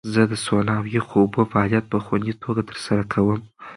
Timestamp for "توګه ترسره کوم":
2.43-3.39